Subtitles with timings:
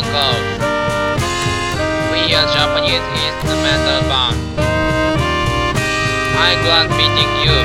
[0.00, 0.32] Uncle.
[2.10, 4.36] We are Japanese instrumental band.
[6.40, 7.56] I'm glad meeting you.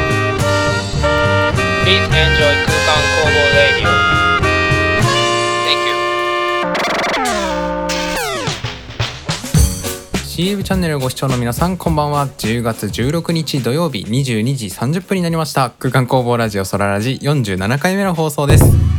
[1.83, 3.87] Please enjoy Kukan Kobo Radio.
[5.63, 5.95] Thank you.
[10.25, 18.94] CM チャンネルをご視聴の皆さんこんばんは10月16日土曜日22時30分になりました空間工房ラジオソララジ47回目の放送です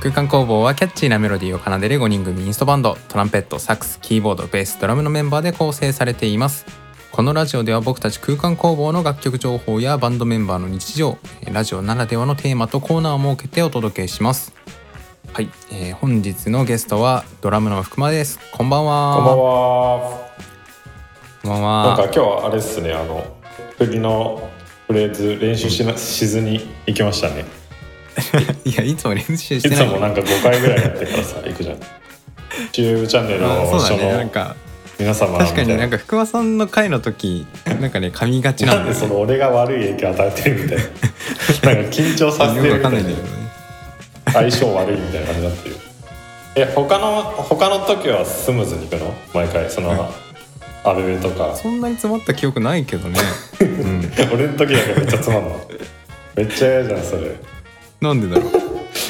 [0.00, 6.66] 空間工房はキャッチーなメロディーを奏でる5人組インストバンドトランペットサックスキーボードベースドラムのメンバーで構成されています。
[7.10, 11.18] このラジオでは僕たち空間工房の楽曲情報やバンドメンバーの日常
[11.50, 14.52] ラジオならではのテーマとコーナーを設けてお届けします。
[15.32, 18.38] はい、えー本日のゲストはドラムの福間です。
[18.52, 19.16] こんばんは。
[19.16, 20.28] こんばんは。
[21.42, 23.26] こんばんなんかは今日はあれっすね、あの
[23.78, 24.48] 振りの
[24.86, 27.57] フレーズ練習しなしずに行きましたね。
[28.64, 29.88] いやいつも練習しいてない。
[29.88, 31.76] つもなんか5回ぐらいやってからさ行くじゃん。
[32.72, 34.56] YouTube チャンネルあのそねなんのか
[34.98, 40.84] 皆様確かにないんか福間さんの回の時なんかね噛みがちななんんでねその俺が悪い影響与えてるみたいな。
[41.74, 42.98] なんか緊張させてるみたいな。
[43.00, 43.14] ね
[44.32, 45.76] 相性悪いみたいな感じになってる。
[46.56, 49.14] え他の他の時はスムーズに行くの？
[49.32, 50.12] 毎回その、
[50.84, 51.54] アベベとか。
[51.54, 53.18] そんなに詰まった記憶ないけどね、
[53.60, 55.70] うん、俺の時だけめっちゃつまんの。
[56.34, 57.36] めっちゃ嫌じゃんそれ
[58.00, 58.52] なんでだろう？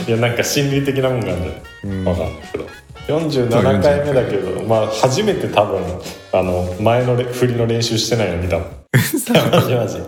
[0.08, 1.52] いやなんか心理的なもんがあるんじゃ
[1.84, 2.04] うん。
[2.04, 2.66] ないわかんないけど。
[3.08, 5.80] 47回目だけどまあ初めて多分
[6.32, 8.68] あの前のレ振りの練習してないの見たもん。
[9.52, 9.98] マジマジ。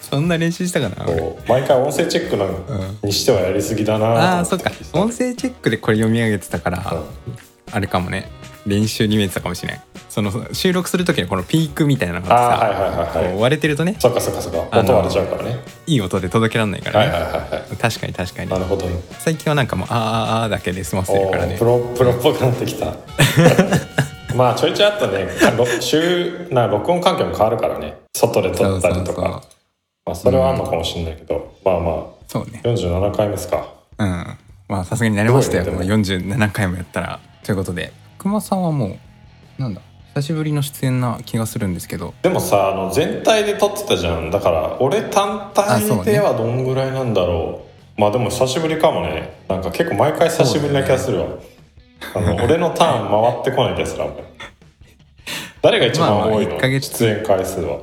[0.00, 1.06] そんな練習したかな？
[1.48, 2.54] 毎回音声チェックなん
[3.02, 4.70] にしてはやりすぎだなああそっか。
[4.92, 7.02] 音声チェックでこれ読み上げてたから
[7.72, 8.30] あれかもね
[8.66, 13.32] 練習に見えてたかもしれないその収録する時にこのピークみたいなのがさああはいはいはいこはい。
[13.34, 14.68] う割れてるとねそっかそっかそっか。
[14.70, 15.56] あの音割れちゃうからね。
[15.86, 17.76] いい音で届けられないからね、はいはいはいはい。
[17.76, 18.50] 確かに確かに。
[18.50, 18.86] なるほど。
[19.18, 21.54] 最近はなんかもうあーあーだけで済ませてるおからね。
[21.54, 22.94] ープロプロっぽくなってきた。
[24.36, 25.26] まあちょいちょいあったね。
[25.56, 27.96] ろ週な録音環境も変わるからね。
[28.14, 29.42] 外で撮ったりとか。
[30.04, 32.60] まあそれはあるのかもしれないけど、まあまそうね。
[32.64, 33.66] あ47回目ですか。
[33.98, 34.26] うん。
[34.68, 35.64] まあさすがになりましたよ。
[35.64, 37.20] ねもう47回もやったら。
[37.44, 37.92] ということで
[38.22, 38.98] 熊さんはも
[39.58, 39.80] うなんだ
[40.14, 42.14] 久しぶりの出演な気がするんですけど。
[42.22, 44.30] でもさあの全体で撮ってたじゃん。
[44.30, 47.62] だから俺単体ではどんぐらいなんだろ
[47.96, 48.00] う。
[48.00, 49.42] まあでも久しぶりかもね。
[49.48, 51.26] なんか結構毎回久しぶりな気がするわ、
[52.14, 54.22] あの俺のターン回ってこない気がするあんまり
[55.62, 56.90] 誰が一番まあまあ多いの、一ヶ月。
[56.92, 57.78] 出演回数は。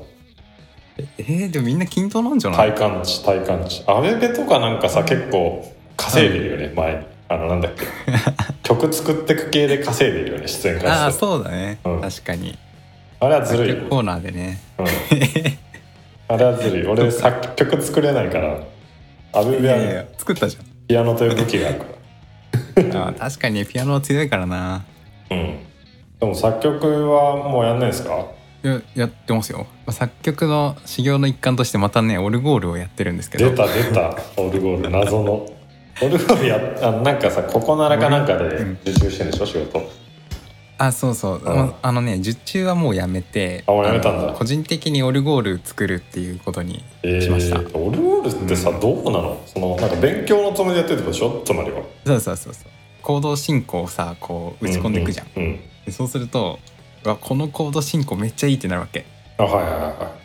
[1.17, 2.69] えー、でもみんな均等なんじゃない？
[2.71, 5.65] 体感値体感値アベベとかなんかさ結構
[5.97, 6.93] 稼いでるよね、前。
[6.93, 7.85] にあのなんだっけ
[8.69, 10.87] 曲作ってく系で稼いでるよね出演回数。
[10.89, 12.01] ああそうだね、うん。
[12.01, 12.57] 確かに。
[13.19, 14.59] あれはずるいよ、コーナーでね。
[14.77, 14.85] うん、
[16.35, 18.59] あれはずるい俺作曲作れないから
[19.33, 24.85] アベベはね作ったじピアノという武器があるかゃん あー確かにピアノは強いからな。
[25.29, 25.59] らうん。
[26.19, 28.25] でも作曲はもうやんないですか？
[28.61, 29.59] ややってますよ。
[29.59, 33.49] まあ作曲の修行の一環としてまたねオルゴールをやってるんですけど。
[33.49, 34.89] 出た出たオルゴール。
[34.89, 35.45] 謎の
[36.01, 38.47] オルゴールやあのなんかさここならかなんかで
[38.83, 39.81] 受注してるんでしょ仕事。
[40.77, 41.43] あそうそう、うん。
[41.43, 44.33] まああのね受注はもうやめてあもうやめたんだ。
[44.33, 49.41] 個人的にオルゴール作るっていうことにえしました、ー、オルゴールってさ、どうなの？
[49.45, 51.41] そのなんか勉強のつもりでやってるってことでしょ？
[51.45, 51.83] つまりは。
[52.05, 52.63] そうそうそうそう。
[53.01, 56.59] コード進行をさこう打ち込んでいくじゃん、うん、うんでそうすると
[57.03, 59.05] うわこのコード進行めっちゃいいってなるわけ。
[59.37, 60.15] あはいはいは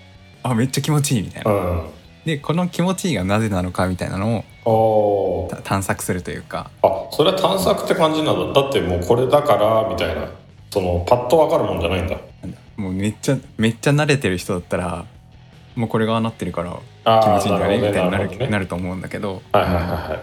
[0.45, 1.83] あめっちゃ気持ちいいみたいな、うん。
[2.25, 6.71] でこの気持ちいいがなぜなのかみたいなのを探索するというか。
[6.83, 8.63] あそれは探索って感じなんだ。
[8.63, 10.29] だってもうこれだからみたいな。
[10.71, 12.17] そのパッとわかるもんじゃないんだ。
[12.77, 15.05] もうめっちゃめっちゃ慣れてる人だったら
[15.77, 18.47] もうこれがなってるから気持ちいいんだねみたいになるね。
[18.49, 20.23] なると思うんだけど、はいはいはいは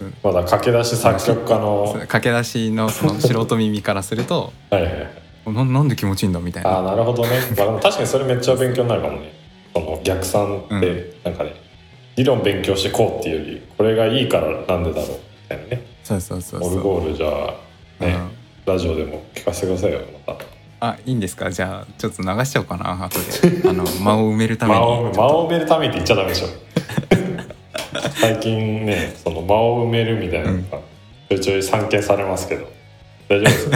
[0.00, 0.14] い、うん。
[0.22, 5.52] まだ駆け出し作曲家の駆け出しのその素人耳からするとはいはいはい。
[5.52, 6.70] ななんで気持ちいいんだみたいな。
[6.70, 9.32] ああなるほどね、確かにそれめっちゃ勉強になるかもね。
[9.74, 11.54] その逆算ってなんかね、
[12.18, 15.16] 理論勉強してこうっていうよりこれがいいからなんでだろうみ
[15.48, 15.82] たいなね。
[16.02, 18.16] そうそうそうオルゴールじゃあね、
[18.66, 20.44] ラジオでも聞かせてくださいよまた。
[20.80, 21.50] あいいんですか？
[21.50, 23.68] じゃあちょっと流しちゃおうかな後で。
[23.68, 24.78] あの 間を埋めるために。
[24.80, 26.46] 間を間を埋めるためにって言っちゃダメでしょ。
[28.20, 30.78] 最近ねその間を埋めるみたいなのが
[31.30, 32.66] ちょいちょい散見されますけど。
[33.28, 33.70] 大丈夫です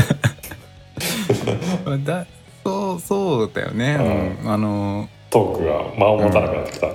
[1.84, 1.96] か？
[2.04, 2.26] だ
[2.64, 3.96] そうそうだよね、
[4.42, 4.52] ううん。
[4.52, 6.86] あのトークが間を持たなくなってきた、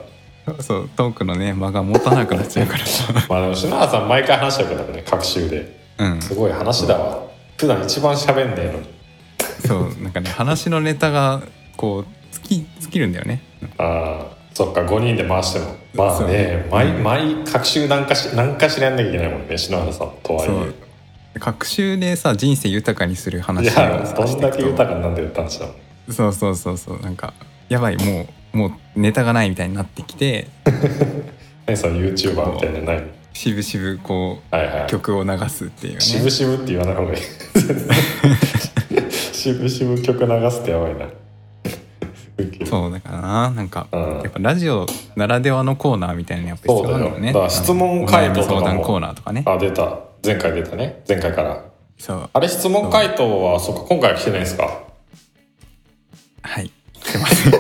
[0.62, 3.12] そうトークのね間が持たなくなっちゃうからさ。
[3.30, 5.78] まあでも篠原さん毎回話してるからね各週で。
[5.98, 6.22] うん。
[6.22, 7.20] すごい話だわ。
[7.58, 8.88] 普段一番喋んねえのに。
[9.66, 11.42] そうなんかね話のネタが
[11.76, 13.42] こう尽き尽きるんだよね。
[13.78, 15.76] ああそっか5人で回しても。
[15.94, 20.74] まあね毎毎各週何かし何かしらやんなきゃいけないもんね篠原さんとはいそう。
[21.40, 25.66] 学習でさ人生豊かにするい話をさやどんだけ豊かになんで言ったんでしょ
[26.08, 27.00] うそうそうそうそう。
[27.02, 27.34] なんか
[27.70, 30.48] やばいもうもうネタがないみたいになってきて
[31.68, 33.04] ねその YouTuber みたいなのない
[33.34, 35.98] しぶしぶこはいはう曲を流すっていうね。
[36.00, 37.20] いしぶしぶって言わない方がいい。
[39.12, 41.06] しぶしぶ曲流すってやばいな。
[42.66, 44.02] そうだからななんかうん。
[44.24, 47.12] やっぱラジオならではのコーナーみたいなのやっぱ必要なのね。
[47.12, 47.34] そうだよ。
[47.34, 49.44] だから質問回答相談コーナーとかね。
[49.46, 50.00] あ出た。
[50.26, 51.04] 前回出たね。
[51.08, 51.32] 前回。
[51.34, 51.64] から
[52.00, 52.30] そう。
[52.34, 54.82] あれ質問回答はそっか今回は来てないですか？
[56.42, 56.72] はい。
[56.94, 57.50] 来てます。
[57.50, 57.52] 1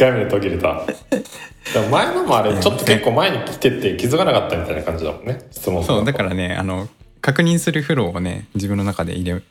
[0.00, 0.82] 回目で途切れた。
[1.90, 5.38] 前のもあれちょっと結構前に来てて気づかなかったみたいな感じだもんね。
[5.52, 6.88] 質問そうだかららねあの
[7.20, 9.42] 確認するフローをね自分の中で入れ入れ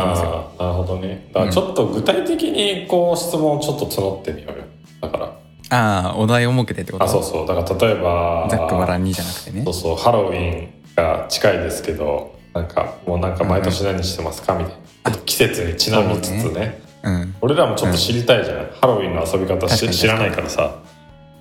[0.00, 0.50] てますよ。
[0.58, 1.28] ああなるほどね。
[1.32, 4.64] だからちょっと具体的にこう質問をちょっと募ってみようよ。
[5.02, 5.32] だから。
[5.70, 7.04] ああお題を設けてってこと？
[7.04, 7.46] あそうそう。
[7.46, 9.62] だから例えばざっくばらんにじゃなくてね。
[9.64, 14.54] そうそうハロウィンが近いですけどなんかもうなんか毎年何してますか？
[14.54, 14.72] みたい
[15.04, 15.12] な。
[15.24, 17.34] 季節にちなみつつねうん。
[17.40, 20.76] 俺らもちょっと知りたいじゃない、ハロウィンの遊び方知らないからさ。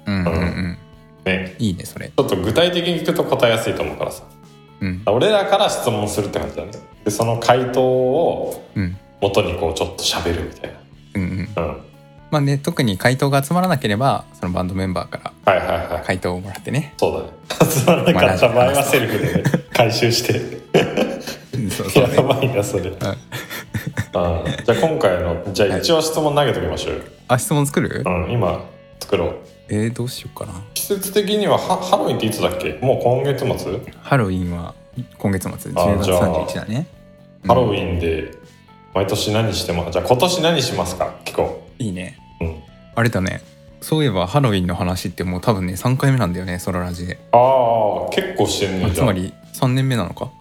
[0.06, 0.78] うんうんうん。
[1.26, 1.56] ね。
[1.60, 2.08] いいねそれ。
[2.08, 4.24] ちょっと具体的に聞くと答えやすいと思うからさ。
[4.82, 5.02] うん。
[5.08, 6.72] 俺らから質問するって感じだね。
[7.04, 8.98] でその回答をうん。
[9.22, 10.76] 元にこうちょっと喋るみたい
[11.16, 11.50] うんうん。
[11.56, 11.78] なうん。
[12.30, 16.04] まあね特に回答が集まらなければそのバンドメンバーからはいはいはい。
[16.06, 16.94] 回答をもらってね。
[16.98, 17.72] そうだね。
[17.74, 19.44] 集まらなかった場合はセルフでね
[19.74, 20.40] 回収して。
[21.58, 22.92] う んそうそう やねばいなそれ
[24.14, 26.96] あーじゃあ今回のじゃあ一応質問投げときましょう。
[26.96, 28.04] よ、あ質問作る？
[28.06, 28.66] うん、今
[29.00, 29.36] 作ろう。
[29.70, 30.54] えー、どうしようかな。
[30.74, 32.80] 季節的にはハハロウィンっていつだっけ？
[32.82, 34.74] もう今月末、ハロウィンは
[35.18, 35.52] 今月末。
[35.52, 36.88] あ10月じゃあ31だね
[37.46, 38.34] ハロウィンで
[38.94, 41.16] 毎年何してもじゃあ今年何しますか？
[41.26, 42.18] 聞こいいね。
[42.42, 42.56] う、うん、
[42.96, 43.42] あれだね。
[43.80, 48.92] そういえばハロウィンの話ってもう多分ね3回目なんだよねソララジで、ああ結構してんねじゃあ。
[48.92, 50.32] あつまり3年目なのか？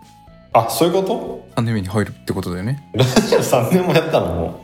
[0.58, 2.88] あそういうこと？3年目に入るってことだよね。
[2.94, 4.34] ラジオ3年もやったの？
[4.34, 4.54] もう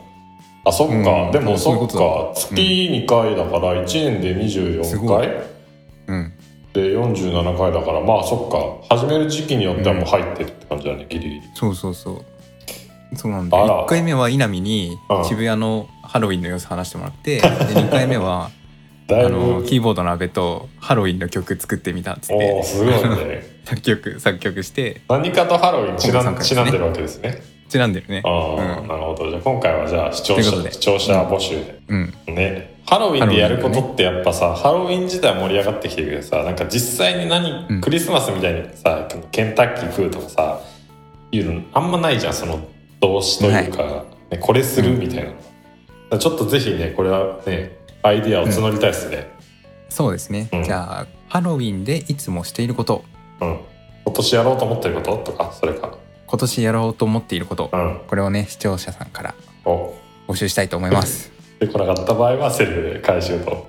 [0.65, 1.31] あそっか、うん。
[1.31, 2.31] でもそっか。
[2.35, 5.27] 月2回だから1年で24すごい。
[5.27, 5.43] 回
[6.07, 6.33] うん。
[6.73, 8.95] で47回だからまあそっか。
[8.95, 11.41] 始める時期によってはもう入ってるって感じだね、ギリギリ。
[11.53, 13.15] そうそうそう。
[13.15, 13.63] そうなんだ。
[13.63, 13.83] あら。
[13.83, 15.25] 1回目は稲見にうん。
[15.25, 18.49] 渋谷のハロウィンの様子話してもらって、 で2回目は
[19.09, 22.51] あのぶキーボードの阿部とハロウィンの曲作ってみたっつっおて。
[22.53, 25.01] おすごいね 作曲作曲して。
[25.09, 27.41] 何かとハロウィンちなんちなんでるわけですね。
[27.69, 28.21] ちなんでるね。
[28.25, 28.87] ああ、うん。
[28.87, 29.29] なるほど。
[29.29, 32.13] じゃあ今回はじゃあ視聴者視聴者募集で、うん。
[32.27, 32.73] ね。
[32.85, 37.81] ハロウィンでやることってやっぱさハロウィン自体盛り上がってきてるけどさなんか実際に何、うん。
[37.81, 40.59] クリスマスみたいにさケンタッキー食うとかさ
[41.31, 42.33] いうのあんまないじゃん。
[42.33, 42.67] その
[42.99, 45.33] 動詞というか、ね、これするみたい
[46.11, 46.19] な。
[46.19, 49.31] ちょっとぜひねこれはねアイディアを募りたいですね。
[49.89, 50.63] そうですね、うん。
[50.63, 53.03] じゃあハロウィンでいつもしていること
[53.43, 53.59] うん、
[54.05, 55.97] 今年やろうと思ってることとかそれか。
[56.25, 57.69] 今年やろうと思っていること。
[57.71, 58.01] うん。
[58.07, 59.35] これをね視聴者さんから
[59.65, 59.93] お。
[60.27, 61.31] 募集したいと思います。
[61.59, 63.67] で来なかった場合はセルフで回収と。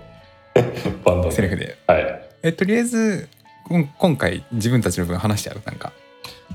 [1.05, 1.33] バンドで。
[1.33, 1.77] セリフで。
[1.87, 2.23] はい。
[2.43, 3.29] えとりあえず
[3.99, 5.61] 今回自分たちの分話しちゃう？
[5.67, 5.93] なんか。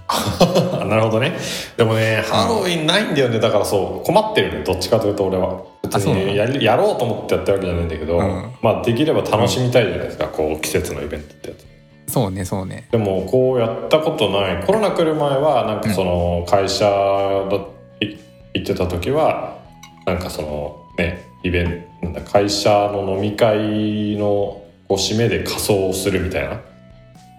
[0.85, 1.33] なるほどね。
[1.77, 3.39] でもねハロウィンないんだよね。
[3.39, 4.63] だからそう困ってるね。
[4.63, 5.61] どっちかというと俺は。
[5.83, 8.51] 別にやりやろうと思ってやってるわけじゃないんだけど、うん。
[8.61, 11.65] まあできれば楽しみたいじゃないですか、こう季節のイベントってやつ
[12.09, 12.87] そうねそうね。
[12.91, 14.63] でもこうやったことない。
[14.65, 17.57] コロナ来る前はなんかその会社だ
[18.01, 18.17] い
[18.53, 19.59] 行ってた時は
[20.05, 26.59] なんかそのねイベントなんだ会社の飲み会のこう締めで仮装をするみたいな。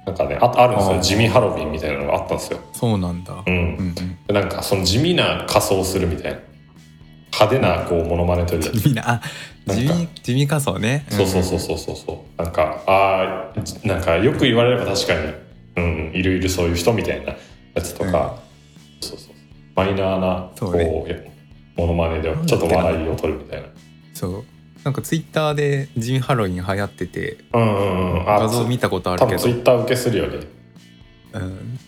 [0.07, 1.01] なんかねああるんですよ。
[1.01, 3.43] 地味ハロウィンみたいなのがあったんですよ、そうなんだ。
[3.47, 3.55] うん。
[3.55, 3.95] うんうん。
[3.95, 6.39] でなんかその地味な仮装をするみたいな。
[7.33, 9.23] 派手なこうモノマネというか地味なあ
[9.75, 11.07] 地味地味仮想ね。
[11.09, 11.97] そうそうそうそうそう。
[11.97, 15.33] そうなんかああなんかよく言われれば確かに
[15.77, 17.35] うんいるいるそういう人みたいな
[17.75, 18.39] やつとか、
[19.01, 19.35] そうそう
[19.75, 21.33] マイナーなこそううね
[21.77, 23.69] モノマネでちょっと笑いを取るみたいな。
[24.15, 24.45] そう。
[24.83, 28.21] なんかツイッターで地味ハロウィン流行っててうんうんうん。
[28.31, 29.39] あ画像見たことあるけど。
[29.39, 30.39] ツイッター受けするよね。
[31.35, 31.79] うん。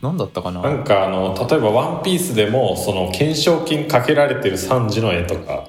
[0.00, 0.62] 何だったかな。
[0.62, 5.68] なんかあの例えば「ワンピースでもその懸賞金かけられてるサンジの絵とか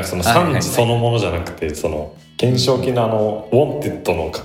[0.00, 4.44] なんかそのサンジそのものじゃなくてその懸賞金のあのウォンテッドのか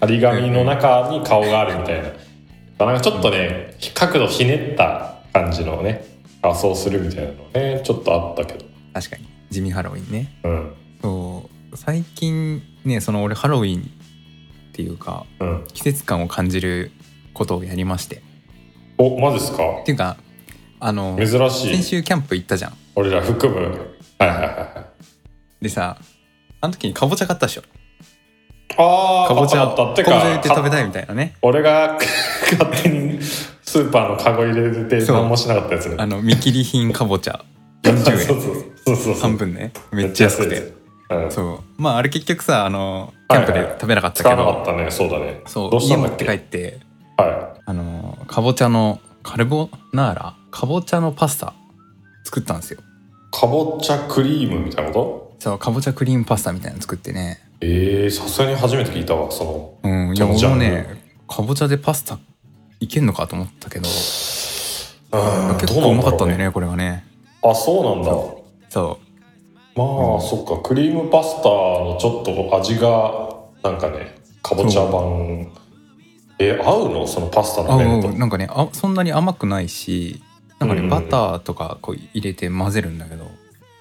[0.00, 2.86] 張り紙の中に顔があるみたいな。
[2.86, 6.04] なんかちょっとね角度ひねった感じのね
[6.42, 8.66] 仮装するみたいなのねちょっとあったけど。
[8.92, 9.26] 確かに。
[9.50, 10.32] 地味ハロウィンね。
[10.44, 10.72] うん。
[11.00, 13.84] そう最近ねその俺ハロウィンっ
[14.72, 15.64] ていうかうん。
[15.72, 16.90] 季節感を感じる
[17.32, 18.22] ことをやりまして。
[18.98, 19.62] おマジっすか？
[19.80, 20.18] っていうか
[20.78, 21.74] あの珍しい。
[21.76, 22.76] 先週キャンプ行ったじゃん。
[22.96, 23.93] 俺ら含む
[24.26, 24.84] はいはいはいは
[25.60, 25.64] い。
[25.64, 25.96] でさ
[26.60, 27.62] あの時にかぼちゃ買ったでしょ。
[28.76, 31.36] ああかぼちゃあったあってかぼちゃ入れて食べかたいみたいなね。
[31.42, 31.98] 俺が
[32.58, 35.96] 勝手にスーパーのカゴ入れて何もしなかったやつね。
[35.98, 37.44] あの見切り品かぼちゃ。
[37.84, 38.36] そう40そう円そう
[38.86, 39.14] そうそう。
[39.20, 39.72] 半分ね。
[39.92, 40.58] めっちゃ安くて。
[41.10, 41.82] うんそう。
[41.82, 44.90] まああれ結局さあのキャンプで食べなかったけ使わなかど、ったね。
[44.90, 45.42] そうだね。
[45.46, 45.76] そう。
[45.80, 46.78] 家持って帰って。
[47.16, 50.34] はあのかぼちゃのカルボナーラ？
[50.50, 51.52] かぼちゃのパスタ
[52.24, 52.80] 作ったんですよ。
[52.80, 52.82] い
[53.34, 57.40] かぼちゃクリームみたいなこそうかぼちゃクリームパスタみたいなの作ってね。
[57.60, 62.18] とええさすがに初めて聞いたわそのうんいや俺もねかぼちゃでパスタ
[62.78, 63.88] いけんのかと思ったけど。
[63.88, 67.04] うん結構うまかったんだよねねこれがね。
[67.42, 68.10] あそうなんだ。
[68.68, 68.98] そ
[69.76, 69.84] ま
[70.18, 73.28] あ、そっかクリームパスタのちょっと味が
[73.62, 75.52] なんかねかぼちゃ版。
[76.38, 77.06] え合うの？
[77.06, 78.08] そのパスタの麺と。
[78.08, 80.20] うんなんかねあそんなに甘くないし
[80.58, 83.30] なんかね、うんバターとかこう入れて混ぜるんだけど。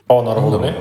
[0.10, 0.76] あなるほどね。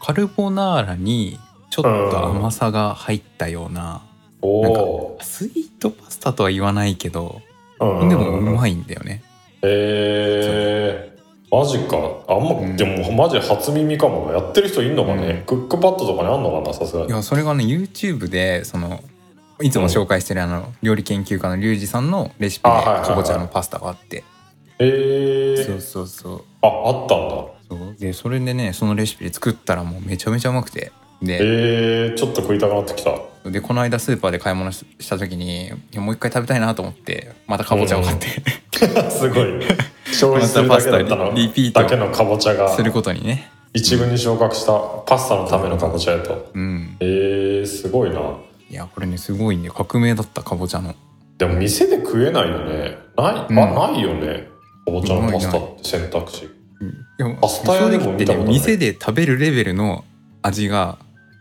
[0.00, 1.38] カルボナーラに
[1.70, 4.02] ちょっと甘さが入ったような、
[4.40, 9.22] おおスイートパスタとは言わないけど、ー、うんでもうまいんだよね。
[9.62, 11.96] えー、マジか。
[12.28, 12.76] あんま、うん。
[12.76, 14.32] でもマジ初耳かもな。
[14.32, 17.08] やってる人いんのかね、クックパッドとかにあんのかなさすがに。
[17.08, 19.02] いやそれがね YouTube でその
[19.62, 24.24] いつも紹介してるあの料理研究家のリュウジさんのレシピでかぼちゃのパスタがあって
[24.84, 26.44] えー、そうそうそう。
[26.62, 27.34] ああったんだ。
[27.68, 27.96] そう。
[27.98, 30.92] でそれでねそのレシピで作ったらもうめちゃめちゃうまくて。
[31.22, 33.12] でえー、ちょっと食いたくなってきた。
[33.48, 38.26] でこの間スーパーで買い物しした時にもう一回食べたいなと思ってまたかぼちゃを買って、
[39.10, 39.46] すごい。
[40.06, 41.32] 消費するだけだったの。
[41.34, 41.82] リピート。
[41.82, 42.68] だけのかぼちゃが。
[42.74, 43.50] することにね。
[43.74, 44.72] 一軍に昇格した
[45.06, 46.50] パスタのためのかぼちゃやと。
[46.52, 46.96] うん。
[47.00, 48.20] えー、すごいな。
[48.70, 50.94] いやこれねすごいね革命だったかぼちゃの。
[51.38, 52.98] でも店で食えないよね。
[53.16, 53.58] ない、うん。
[53.58, 54.48] あないよね
[54.84, 56.48] かぼちゃのパスタって選択肢。
[57.40, 58.52] パスタ屋でも見たことない。
[58.52, 60.04] ね店で食べるレベルの
[60.42, 60.98] 味が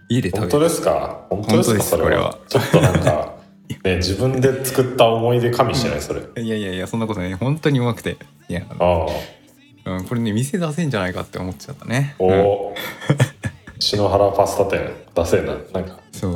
[0.10, 0.52] 家で食べる。
[0.52, 1.26] 本当ですか？
[1.30, 1.84] 本当ですか？
[1.84, 2.38] それは。
[2.48, 3.36] ちょっとなんか
[3.84, 6.22] ね自分で作った思い出加味してない それ。
[6.44, 7.34] いやいやいやそんなことない。
[7.34, 8.18] 本当にうまくて。
[8.50, 9.08] いや、ああ。
[9.84, 12.16] うん、これね店出せんじゃないかって思っちゃったね。
[12.20, 12.40] おうん。
[12.42, 12.76] お、
[13.80, 15.56] 篠原パスタ店出せえな。
[15.74, 16.32] なんかそう。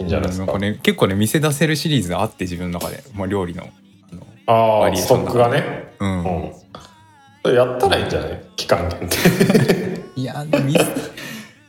[0.00, 0.58] いいんじゃないですか？
[0.58, 3.68] ね結構ね店出せるシリーズがあって自分の中で、まあ、料理の
[4.52, 5.92] あのあストックがね。
[6.00, 7.54] うん、うん。
[7.54, 8.40] やったらいいんじゃない？
[8.56, 10.02] 期間限定。
[10.20, 10.78] いやでも店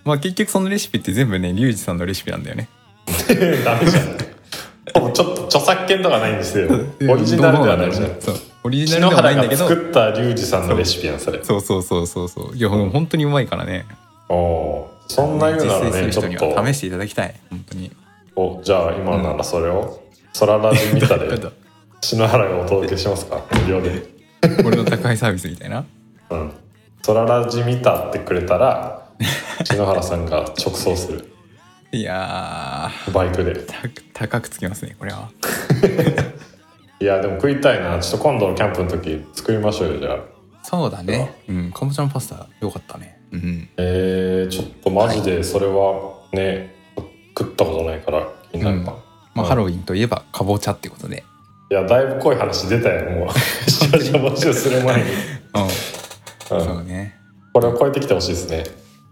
[0.04, 2.68] まあ結局そのレシピって全部ねリュウジさんのレシピなんだよね。
[3.66, 5.02] ダメじゃん。
[5.02, 6.68] もうちょっと著作権とかないんですよ。
[7.10, 8.16] オリジナルではないじゃん。
[8.20, 8.36] そう。
[8.66, 9.68] オリジナルではないんだけど。
[9.68, 11.40] 作ったリュウジさんのレシピやんそれ。
[11.44, 12.56] そうそうそうそうそう。
[12.56, 13.86] いや、もう本当にうまいからね。
[14.30, 16.66] おおーそんな言うなら実ねちょっと。
[16.66, 17.34] 試していただきたい。
[17.50, 17.92] 本当に。
[18.36, 20.00] おじゃあ今ならそれを。
[20.40, 21.28] 空ラジ見たで
[22.04, 23.42] 篠原がお届けしますか？
[23.64, 24.04] 無料で
[24.66, 25.86] 俺の宅配サービスみたいな？
[26.32, 26.54] うん。
[27.06, 29.08] 空ラジ見たってくれたら
[29.64, 31.34] 篠原さんが直送する。
[31.94, 33.56] いやバイクで。
[34.14, 35.30] 高くつきますねこれは。
[37.00, 37.98] いやでも食いたいな。
[38.00, 40.18] ちょっと今度のキャンプの時作りましょうよじゃあ。
[40.62, 41.36] そうだね。
[41.48, 41.72] うん。
[41.72, 43.18] かぼちゃのパスタよかったね。
[43.32, 43.70] うん。
[43.78, 46.76] えー、ちょっとマジでそれはね、
[47.38, 48.86] 食ったことないから気になるな、うん。
[48.86, 48.94] ま
[49.38, 49.46] あ、うん。
[49.46, 51.24] ハロウィンといえばかぼちゃってことで
[51.74, 53.30] いやだいぶ濃い話出たよもう。
[53.68, 55.10] 視聴者募集する前に、
[55.56, 55.64] うん。
[55.64, 56.66] うん。
[56.66, 57.16] そうね。
[57.52, 58.64] これを超えてきてほしいですね。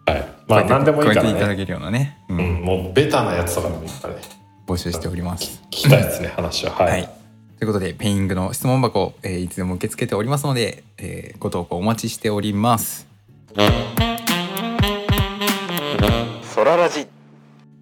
[0.05, 0.27] はい。
[0.47, 1.29] まあ何でもいいからね。
[1.29, 4.19] 超えていただけるようなね、ううんん、もうベタなやつとかでもいいからね。
[4.67, 5.59] 募集しております。
[5.71, 6.73] 聞きたいですね話は。
[6.73, 7.09] はい、はい。
[7.57, 13.07] ということで、ペイングの質問箱、えーいつでも受け付けておりますので、えーご投稿お待ちしております。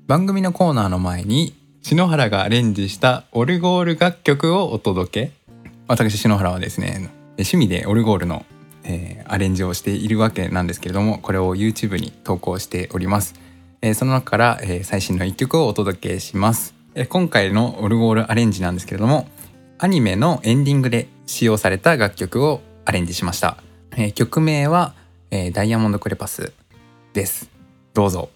[0.08, 5.32] 番組のコーナーの前に、篠原がアレンジしたオルゴール楽曲をお届け。
[5.88, 8.46] 私、篠原はですね、趣味でオルゴールの、
[8.84, 13.36] えーアレンジをしているわけなんですけれども、これを YouTube に投稿しております。
[13.82, 19.28] えーその中から、えー最新の一曲をお届けします、え今回のオルゴールアレンジなんですけれども
[19.78, 23.58] アニメのエンディングで使用された楽曲をアレンジしました、
[23.96, 24.94] え曲名は、
[25.32, 26.52] えダイヤモンドクレパス
[27.14, 27.50] です
[27.94, 28.30] どうぞ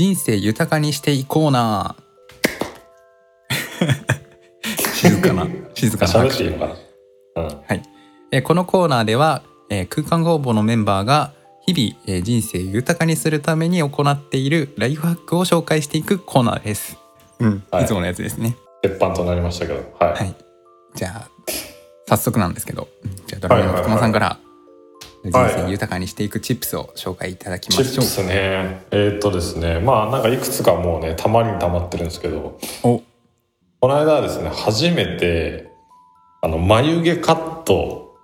[0.00, 1.94] 人生豊かにしていこうな
[4.94, 6.56] 静かな静かな拍手うん。
[6.56, 7.82] はい、
[8.32, 11.34] えーこのコーナーでは、えー空間工房のメンバーが
[11.66, 16.96] 日々、えー人生を豊かにするために行っているライフハックを紹介していくコーナーです。
[17.38, 18.56] うん、はいいつものやつですね。
[18.80, 19.82] 鉄板となりましたけど。
[19.98, 20.14] はい。
[20.14, 20.34] はい。
[20.94, 21.30] じゃあ
[22.08, 22.88] 早速なんですけど、
[23.26, 24.49] じゃあドラムの福間さんから人はい
[25.24, 27.94] 生豊かにしていくチップスを紹介いただきチましょう。
[27.96, 28.86] ップスね。
[28.90, 29.78] えーっとですね。
[29.78, 33.02] まあなんかいくつかもうね、たまりにたまってるんですけど、お、
[33.80, 35.70] この間はですね、初めて、
[36.42, 38.16] あの、眉毛カット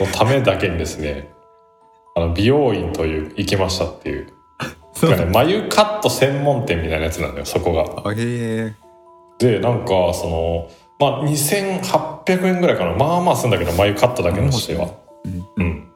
[0.00, 1.28] のためだけにですね、
[2.14, 4.28] あの、美容院という、行きましたっていう。
[4.92, 7.82] そうね、眉カット専門店みたいなやつなんだよ、そこが。
[8.04, 8.74] あへえ。
[9.38, 12.92] で、なんか、その、まあ、2800円ぐらいかな。
[12.94, 14.88] まあまあするんだけど、眉カットだけのしては。
[15.24, 15.88] うんうん。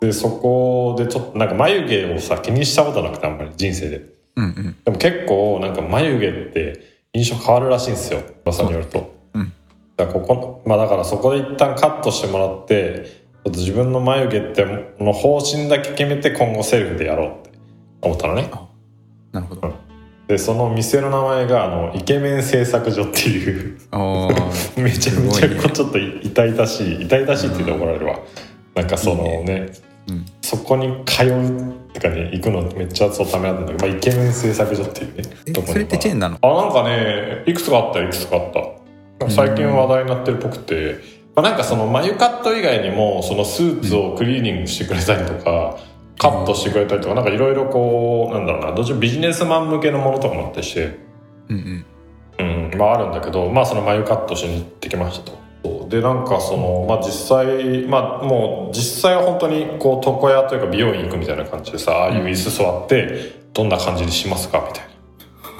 [0.00, 4.18] で、そこでちょっと、なんか眉毛をさ、気にしたことなくて、あんまり人生で。
[4.36, 9.14] うんうんでも結構、なんか眉毛って印象変わるらしいんですよ、噂によると。
[9.34, 9.52] うん
[9.96, 13.04] だからここ、まあだからそこで一旦カットしてもらって、
[13.44, 17.58] ちょっと自分の眉毛っての方針だけ決めて今後セルフでやろうって
[18.02, 18.48] 思ったのね。
[19.32, 19.74] なるほど。
[20.28, 23.78] で、その店の名前が、あの、イケメン製作所っていう、
[24.76, 28.20] めちゃめちゃこうちょっと痛々しい、痛々しいって言って怒られるわ。
[28.74, 29.70] なんかそのいいね、
[30.08, 35.22] うんそこに通うってかね、行くのめっちゃそうためらったんだけど、まあ、イケメン製作所っていうね。
[35.46, 36.38] えとこにそれってチェーンなの？
[36.40, 38.52] あ、なんかね、いくつかあったよいくつかあっ
[39.18, 39.30] た。
[39.30, 41.00] 最近話題になってるっぽくて、
[41.34, 45.76] まあ、なんかその眉カット以外にも、そのスーツをクリーニングしてくれたりとか、
[46.18, 50.98] カットしてくれたりとか、なんかいろいろこう、なんだろうな、どっちもビジネスマン向けのものとかもあったりして、
[51.48, 51.84] うん
[52.38, 52.70] うん。
[52.70, 55.38] うん、まああるんだけど、まあその眉カットしに行ってきましたと。
[55.88, 64.84] で、なんかその、まあ実際、まあもう実際は本当にこう床屋というか美容院行くみたいな感じでさ、ああいう椅子座って、どんな感じにしますかみたい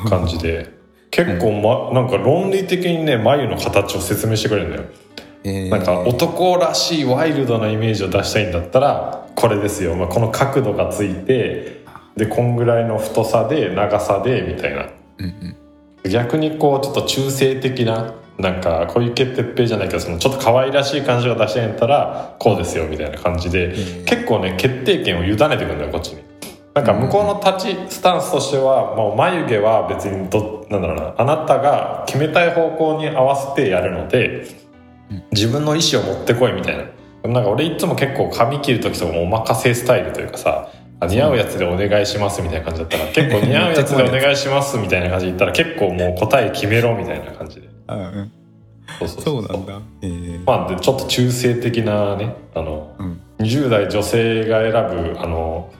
[0.04, 0.78] な感じで、
[1.10, 1.52] 結構
[1.92, 4.84] ま、なんか論理的にね、眉の形を説明してくれるんだよ。
[5.44, 5.70] えー。
[5.70, 11.84] なんか男らしいワイルドなイメージを出したいんだったらこれですよ、まあ、この角度がついて
[12.16, 14.88] でこんぐらいの太さで長さでみたいな。
[15.18, 15.24] うん
[16.04, 16.10] うん。
[16.10, 26.22] 逆にこうちょっと中性的ななんか小池徹平じゃないけどそのちょっと可愛らしい感じが出したいんだったらこうですよみたいな感じでー結構ね決定権を委ねてくるんだよこっちに。
[26.74, 34.46] なんか向こうの立ちスタンスとしてはもう眉毛は別にどなんだろうなあなたが決めたい方向に合わせてやるので
[35.32, 36.84] 自分の意思を持ってこいみたいな
[37.28, 40.70] なんか俺いつも結構髪切る時とかもお任せスタイルというかさ
[41.00, 48.32] あ似合うやつでお願いしますみたいな感じだったら結構似合うやつでお願いしますみたいな感じで言ったら結構もう答え決めろみたいな感じであうん。
[49.00, 49.80] そうそうそうなんだ。
[50.02, 53.20] えーまあでちょっと中性的なねあのうん。
[53.38, 54.72] 20代女性が選
[55.12, 55.70] ぶあの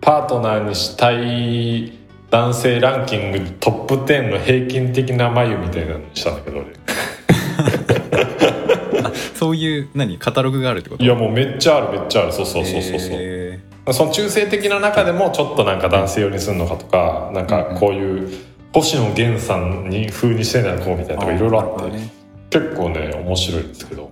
[0.00, 1.92] パートナーにしたい
[2.30, 6.68] 男性ランキングトップ10の平均的な眉みたいなのにしたんだけど俺
[9.34, 11.04] そういう何カタログがあるってこと？
[11.04, 18.28] いやもうめっちゃあるめっちゃあるそうそうそうそうそう、えその中性的な中でもちょっとなんか男性寄りにするのかとかなんかこういう
[18.74, 22.10] 星野源さんに風にしてないこうみたいなとかいろいろあって、ね。
[22.50, 24.10] 結構ね面白いんですけど。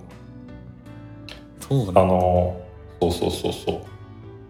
[1.59, 2.05] あそうなんだ。
[2.05, 2.61] の
[3.01, 3.81] そうそうそうそう。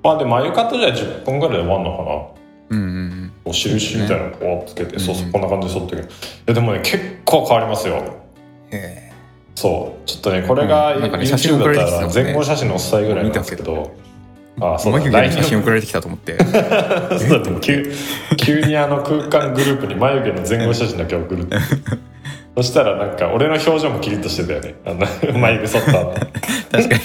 [0.03, 2.77] まあで眉カットじゃ10分ぐらいで終わるのかな。
[2.77, 3.53] うんうんうん。
[3.53, 6.03] 印みたいなのこうつけて、そうそううんこんな感じで剃ってくる。
[6.03, 6.07] い
[6.47, 8.21] やでもね結構変わりますよ。
[8.71, 9.11] へ
[9.55, 10.07] そう。
[10.07, 13.93] ちょっとねこれが YouTube だってたら前後写真のお伝えぐらいなんですけど
[14.59, 14.99] あそうだ。
[14.99, 16.37] 眉毛の写真送られてきたと思って。
[16.43, 17.59] そうだって。
[17.61, 17.91] 急
[18.37, 21.57] 急にあの空間グループに眉毛の前後写真だけ送るって。
[22.55, 24.75] そしたらなんか俺の表情もキリッとしてたよね。
[24.85, 26.13] あの眉毛剃った後。
[26.71, 27.01] 確かに。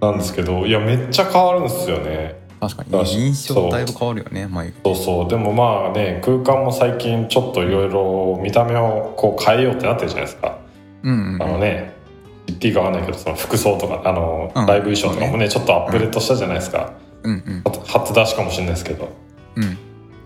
[0.00, 2.40] なんですけどいやめっちゃ変わるんですよね。
[2.60, 4.94] 確かに印象だいぶ変わるよね眉毛。
[4.94, 5.28] そうそう。
[5.28, 10.58] でもまあね空間も最近ちょっといろいろ見た目をこう変えようってなってるじゃないですか。
[11.02, 11.99] うんうんあのね言
[12.52, 14.66] っていいかわかんないけどその服装とかあの、うん。
[14.66, 17.62] ライブ衣装とかもねちょっとアップデートしたじゃないですか、うんうん。
[17.86, 19.08] 初出しかもしれないですけど。
[19.56, 19.78] うん。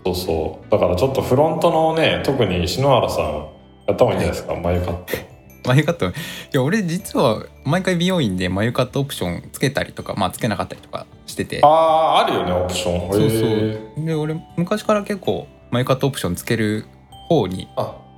[0.05, 0.71] そうそう。
[0.71, 3.47] だからちょっとフロントのね特に篠原さん
[3.87, 5.35] やった方がいいんじゃないですか、眉カット。
[5.67, 6.05] 眉カット？
[6.05, 6.11] い
[6.51, 11.59] や俺実は毎回美容院で眉カットオプションつけたりとかまあつけなかったりとかしてて。
[11.63, 13.11] あああるよねオプション。
[13.11, 14.05] そうへそう。
[14.05, 16.85] で俺昔から結構眉カットオプションつける
[17.27, 17.67] 方に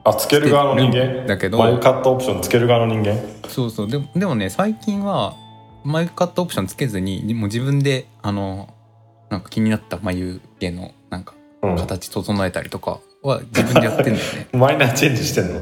[0.07, 1.25] ああつける側の人間？
[1.27, 3.17] だけど眉カットオプションつける側の人間？
[3.49, 3.89] そうそう。
[3.89, 5.35] でもでもね最近は
[5.83, 8.73] 眉カットオプションつけずにもう自分であの
[9.29, 11.75] なんか気になった眉毛のなんかうん。
[11.75, 14.47] 形整えたりとかは自分でやってんだよね。
[14.57, 15.61] マイナーチェンジしてんの？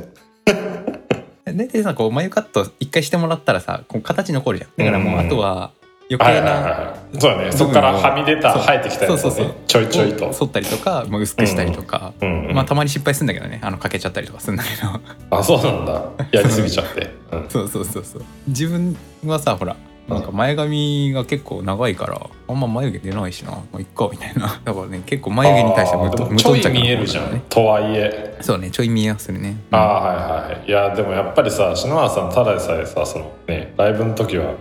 [1.46, 4.72] 大体さこう眉カット一回してもらったらさこう形残るじゃん。
[4.78, 5.26] だからもううん。
[5.26, 5.72] あとは
[6.10, 9.56] 余計なはいそうだねそこからはみ出た生えてきたやつそうそうそう。
[9.68, 10.32] ちょいちょいと。
[10.34, 13.60] 剃ったりとか、まあ、薄くしたりとか、うんうんまあたまに失敗するんだけどね。
[13.64, 15.38] あのかけちゃったりとかするんだけど。
[15.38, 16.12] あそうなんだ。
[16.32, 18.24] やりすぎちゃって、うん、そうそうそうそう。
[18.48, 19.76] 自分はさほら
[20.08, 23.52] なんか前髪が結構長いからあんま眉毛出ないしな。
[23.52, 24.62] まあいっかみたいな。
[24.64, 27.42] だからね結構眉毛に対しては無あーでも無ちょい見えるじゃん。
[27.50, 28.38] とはいえ。
[28.42, 29.58] そうねちょい見えはするね。
[29.72, 30.70] ああはいはい。
[30.70, 34.54] いやでもやっぱりさ篠原さんただでさえさそのねライブの時は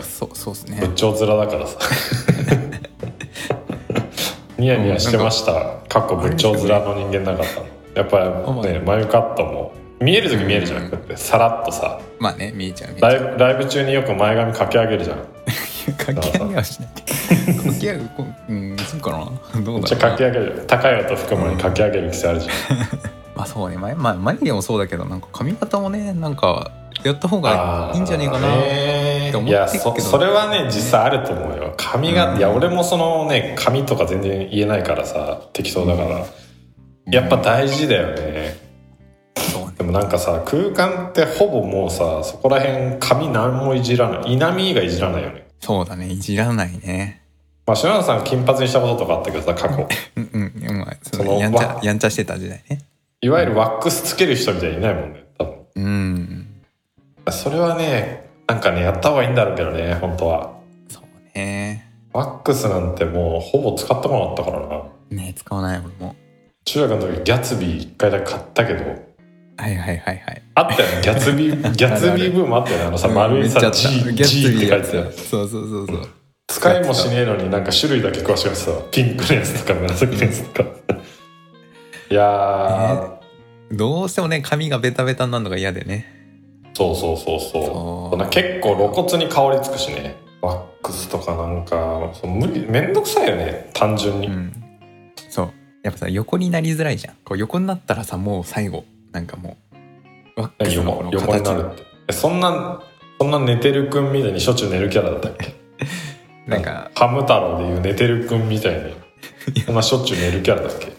[0.00, 0.76] そうそうですね。
[0.80, 1.78] 仏頂面だからさ。
[4.58, 5.52] ニヤニヤしてました。
[5.88, 8.20] かっこ仏頂面の人間なかったのやっぱ
[8.66, 9.72] りね眉カットも。
[10.00, 12.00] 見える時見えるじゃなくてさらっとさ。
[12.18, 15.18] まあね見えちゃうライブライブ中によく前髪かき上げるじゃん。
[15.96, 16.88] かき上げはしない。
[17.56, 19.16] かき上げこううんそうかな。
[19.18, 19.80] どうだろう。
[19.80, 20.64] なかき上げる。
[20.66, 22.54] 高い音吹く前にかき上げる癖あるじゃん。
[23.36, 23.76] まあそうね。
[23.76, 26.70] 前、まあ、眉毛もそうだけどなんか髪型もねなんか
[27.04, 28.60] やった方がいいんじゃねえかなっ
[29.30, 31.74] て思いやってっけどそそれはね実際あると思うよ。
[31.76, 36.26] 髪が、うんいや俺もそのね髪とか全然言えないからさ適当だから、
[37.06, 38.56] やっぱ大事だよね。
[39.36, 39.72] そうね。
[39.78, 44.32] でもなんかさ空間ってほぼもうさそこら辺髪何もいじらない。
[44.34, 45.46] 稲見以外いじらないよね。
[45.60, 46.08] そうだね。
[46.08, 47.22] いじらないね。
[47.66, 49.86] まあ篠原さん金髪にしたこととかあったけどさ過去。
[50.16, 50.78] うんうん。
[50.78, 52.80] まあそそののやんちゃわやんちゃしてた時代ね。
[53.22, 55.54] いわゆるワックスつける人みたいにいないもんね多分。
[55.76, 56.39] うん
[57.30, 60.58] それはねなんかねやった方がいいんだろうけどね本当は。
[60.88, 61.88] そうね。
[62.12, 64.82] ワックスなんてもうほぼ使ったものあったからな。
[65.10, 66.16] ね使わない俺も。
[66.64, 68.84] 中学の時ギャツビー一回だけ買ったけど。
[69.56, 70.42] はいはいはいはい。
[70.54, 71.02] あったよね。
[71.02, 72.84] ギャツビー ギャツビーブームあったよね。
[72.84, 74.96] あのさ丸いさ G, G って書いてた。
[74.96, 76.08] よそうそうそうそう。
[76.48, 80.70] 使いもしねえのになんか種類だけ詳しくてさピンクのやつとか紫のやつとか。
[82.10, 86.19] いやー、どうしてもね髪がベタベタになるのが嫌でね
[86.80, 88.30] そうそうそうそう。
[88.30, 90.16] 結構露骨に香りつくしね。
[90.40, 94.52] ワックスとかなんかそう無理めんどくさいよね単純に、うん。
[95.28, 95.50] そう。
[95.82, 97.14] やっぱさ横になりづらいじゃん。
[97.24, 99.56] こう横になったらさもう最後なんかも
[100.36, 101.82] うワックスのこの横横にな形るって。
[102.08, 102.82] えそんな
[103.20, 105.54] そんな寝てるくんみたいにしょっちゅう寝るキャラだったっけ？
[106.48, 108.74] なんかハム太郎でいう寝てるくんみたい
[109.54, 110.92] にそんな しょっちゅう寝るキャラだっけ？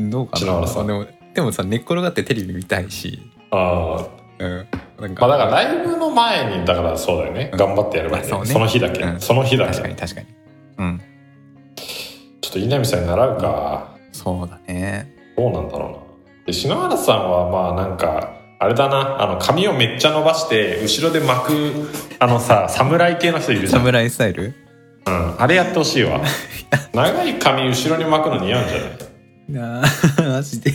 [0.00, 0.60] どうかな。
[0.84, 3.20] でもでもさ寝っ転がってテレビ見たいし。
[3.50, 3.96] あ
[4.38, 4.66] あうん
[5.00, 7.50] なんかまあだからライブの前にだからそうだよね。
[7.54, 8.28] 頑張ってやればいいね。
[8.28, 8.46] そうね。
[8.46, 9.20] その日だけ、うん。
[9.20, 9.70] その日だけ。
[9.70, 10.26] 確かに確かに。
[10.78, 11.00] うん。
[12.40, 13.96] ちょっと稲見さんに習うか。
[14.12, 15.14] そうだね。
[15.36, 15.96] どうなんだろうな。
[16.46, 19.22] で篠原さんはまあなんかあれだな。
[19.22, 24.54] あの髪をめっちゃ伸ばして後ろで巻くあのさ侍系の人いるじゃん、うん、侍スタイル？
[25.04, 26.20] あれやってほしいわ。
[26.92, 28.78] 長い髪後ろに巻くの似合うんじゃ
[29.60, 29.82] ない？
[29.82, 30.72] なあマジで。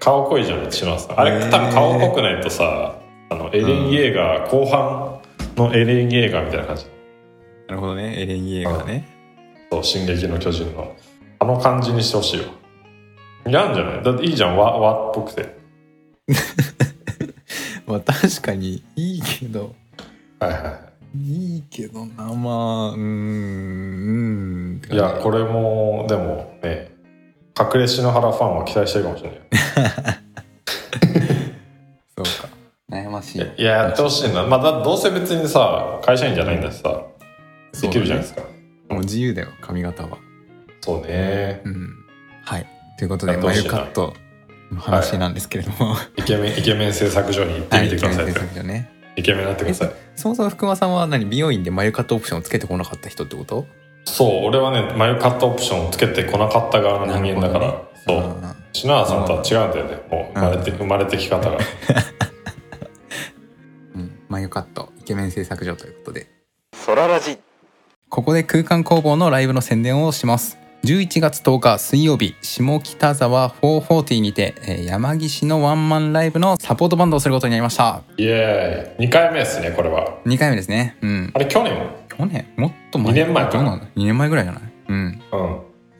[0.00, 1.20] 顔濃いじゃん篠原さん。
[1.20, 1.50] あれへー。
[1.50, 2.96] 多分顔濃くないとさ
[3.34, 5.20] あのエレン・イェーガー、後半
[5.56, 6.86] のエレン・イェーガーみたいな感じ。
[7.68, 8.14] なるほどね。
[8.20, 9.08] エレン・イエーガーね。
[9.72, 10.94] そう「進撃の巨人の」
[11.40, 12.46] あの感じにしてほしいわ。
[13.46, 14.02] 似合うんじゃない？
[14.04, 14.56] だっていいじゃん。
[14.56, 15.56] 和和っぽくて。
[17.86, 19.74] まあ確かにいいけど。
[20.38, 20.58] はいは
[21.14, 21.62] いい。
[21.70, 23.02] けどなまあうーんう
[24.80, 26.90] んいいやこれもでもね
[27.58, 30.18] 隠れ篠原ファンは期待してるかもしれない
[33.34, 33.38] し。
[33.38, 34.44] いいやいややってほしいな。
[34.44, 37.02] まあだどうせ別にさ会社員じゃないんだしさ
[37.80, 38.42] できるじゃないですか。
[38.88, 40.18] もう自由だよ髪型は。
[40.80, 41.60] そうね。
[41.64, 41.94] うん。
[42.44, 42.66] はい。
[42.98, 44.14] ということで眉カット
[44.70, 48.90] の話なんですけれども、 イケメンイケメン製作所に行ってみてください、はい先生ね。
[49.16, 49.90] イケメンになってください。
[50.14, 53.66] そもそも福間さんは何美容院で眉カットオプションをつけてこなかった人ってこと？
[54.06, 58.34] そう俺はね眉カットオプションをつけてこなかった側の人間だから、なるそう。
[58.72, 59.98] 篠原さんとは違うんだよね。
[60.10, 61.58] もう生まれて、生まれてき方が
[64.34, 66.26] うんうん眉カットイケメン製作所ということで。
[66.74, 67.38] ソララジ。
[68.08, 70.58] ここで空間工房のライブの宣伝をします。
[70.84, 78.02] 11月10日水曜日下北沢440にて、えー山岸のワンマンライブのサポートバンドをすることになりました。
[78.18, 79.06] イエーイ。
[79.08, 80.18] 2回目ですねこれは。
[80.26, 80.96] 2回目ですね。
[81.00, 81.30] うん。
[81.34, 81.72] あれ去年？
[82.08, 82.44] 去年？
[82.56, 83.12] もっと前？
[83.12, 84.62] 二年前かどうなんだ？2年前ぐらいじゃない？
[84.88, 84.96] うん。
[84.96, 85.20] うん。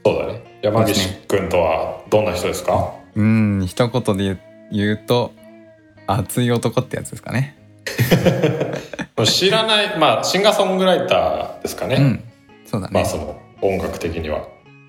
[0.04, 0.60] そうだね。
[0.62, 2.92] 山岸君とはどんな人ですか？
[3.14, 3.64] うん。
[3.66, 4.36] 一言で
[4.72, 5.32] 言うと
[6.06, 7.56] 熱い男ってやつですかね
[9.24, 12.24] 知らないまあシンガーソングライターですかね、うん。
[12.64, 12.92] そうだね。
[12.92, 14.46] まあその音楽的には。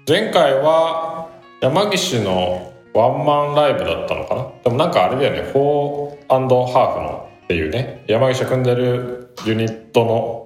[0.08, 1.30] 前回は
[1.62, 4.48] 山岸のワンマンライブだったのかな。
[4.64, 5.50] でもなんかあれだよね。
[5.52, 8.04] フォーハーフのっていうね。
[8.08, 10.46] 山岸が組んでるユニットの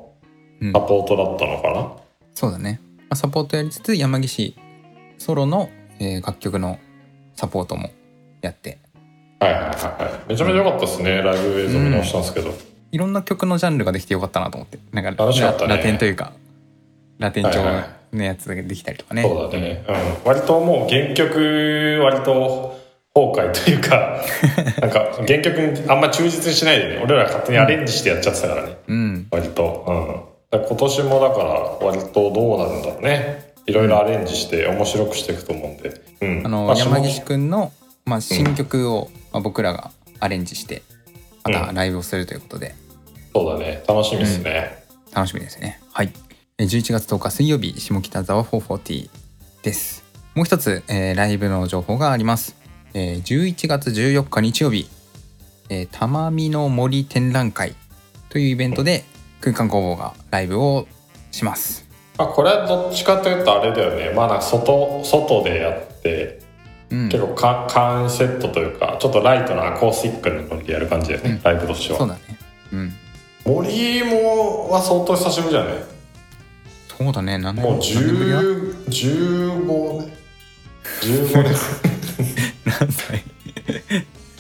[0.62, 0.74] うん。
[0.74, 1.92] サポートだったのかな、
[2.34, 4.56] そうだね、まあ、サポートやりつつ山岸
[5.18, 6.80] ソロの、えー楽曲の
[7.36, 7.90] サポートも
[8.42, 8.80] やって
[9.40, 10.30] はいはいはいはい。
[10.30, 11.22] めちゃめちゃ良かったですね。
[11.22, 12.54] ライブ映像見直したんですけど、
[12.92, 14.80] いろんな曲のジャンルができてよかったなと思って。
[14.92, 15.70] なんか楽しかったね。
[15.70, 16.34] ララテンというか
[17.20, 22.80] ラテン調はいはのやつができたりとかね、そうだね、うん、割ともう原曲割と
[23.14, 24.24] 崩壊というか
[24.82, 29.28] なんか原曲にあんま忠実にしないでね俺ら勝手にアレンジしてやっちゃってたからね、うん。
[29.30, 33.50] 割と、うん、今年もだから割とどうなるんだろうね。
[33.68, 37.72] いろいろアレンジして面白くしていくと思うんで、うん、あの、ま山岸下くんの、
[38.04, 40.82] まあ、新曲を、まあ、僕らがアレンジして
[41.44, 42.76] またライブをするということで、
[43.34, 43.84] そうだね。
[43.88, 45.80] 楽しみですね、楽しみですね。
[45.92, 46.12] はい。
[46.58, 49.10] えー11月10日水曜日下北沢440
[49.64, 50.04] です。
[50.36, 52.56] もう一つ、えーライブの情報があります、
[52.94, 54.90] えー11月14日日曜日。
[55.70, 57.76] えー玉美の森展覧会
[58.30, 59.04] というイベントで
[59.42, 60.88] 空間工房がライブを
[61.32, 61.88] します。
[62.18, 64.14] まあ、これはどっちかというとあれだよね。
[64.14, 66.40] まあ外外でやって
[66.92, 67.10] うん。
[67.10, 71.44] 結構か簡易セットというかちょっとライトなアコースティックなノリでやる感じだよね、うん。
[71.44, 72.00] ライブとしては。
[72.00, 72.22] そうだね。
[72.74, 72.94] うん。
[73.46, 75.74] 森もは相当久しぶりじゃない？
[76.98, 77.38] そうだね。
[77.38, 80.12] 何年もう何年ぶりだ10 15年
[81.02, 81.56] 15年
[82.66, 83.24] 何歳？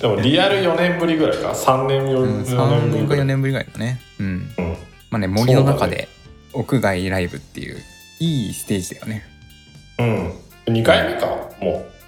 [0.01, 1.51] でもリアル4年ぶりぐらいか。
[1.51, 3.67] 3年4うん、4 3年か4年ぶりぐらい。
[3.67, 4.01] 年ぶりぐらいだね。
[4.19, 4.25] うん。
[4.27, 4.29] う
[4.61, 4.77] ん。
[5.11, 6.07] まあね森の中で
[6.53, 7.77] 屋外ライブっていう
[8.19, 9.23] いいステージだよね。
[9.99, 10.73] うん。
[10.73, 11.27] 2回目か
[11.61, 11.98] もう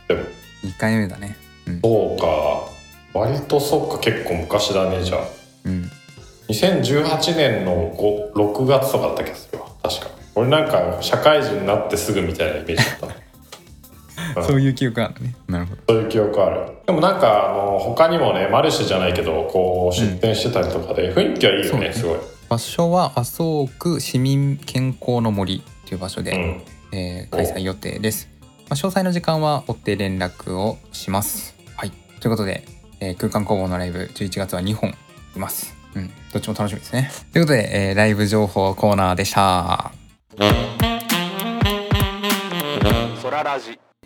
[0.64, 1.36] 2回目だね。
[1.68, 1.82] うん。
[1.82, 3.20] そうか。
[3.20, 4.00] 割とそっか。
[4.00, 5.20] 結構昔だねじゃあ。
[5.66, 5.90] うん。
[6.50, 9.68] 2018年の5 6月とかだった気がするわ。
[9.84, 10.08] 確か。
[10.36, 13.08] 俺なんか社会人になってすぐみたいなイメージだった。
[13.08, 13.16] ね
[14.38, 14.44] うん。
[14.44, 15.36] そういう記憶あるのね。
[15.48, 15.82] なるほど。
[15.90, 16.72] そういう記憶ある。
[16.92, 22.20] でもなんかあの他にもねマルシェじゃないけどこう出店してたりとかで雰囲気はいいよね、そうすごい、
[22.50, 26.32] 場所は麻生区市民健康の森という場所で、
[26.92, 28.28] うん、えー開催予定です、
[28.72, 31.58] まあ、詳細の時間は追って連絡をします。
[31.76, 31.92] はい。
[32.22, 32.64] ということで、
[33.02, 34.92] えー空間工房のライブ11月は2本
[35.36, 35.76] います。
[35.94, 36.10] うん。
[36.32, 37.12] どっちも楽しみですね。
[37.34, 39.92] ということで、えーライブ情報コーナーでした。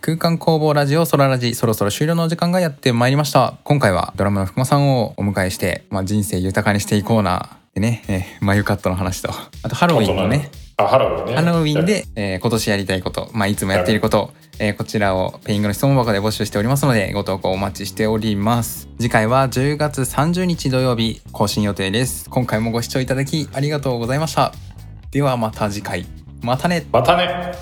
[0.00, 1.54] 空間工房ラジオソララジ。
[1.54, 3.58] そろそろ終了のお時間がやってまいりました。
[3.62, 9.28] 今回はドラムの福間さんをお迎えして、まあ、人生豊かにしていこうなでね、えー、眉カットの話と。
[9.62, 10.50] あとハロウィンのね。
[10.78, 11.34] あハロウィンね。
[11.34, 18.88] ハロウィンで、えー今年やりたいこと、まあ、いつもやっていること、えーこちらをペイングの質問箱で募集しておりますのでご投稿お待ちしております。
[18.98, 22.30] 次回は10月30日土曜日更新予定です。
[22.30, 24.54] 今回もご視聴いただきありがとうございました。
[25.10, 26.06] ではまた次回。
[26.40, 26.86] またね。
[26.90, 27.52] またね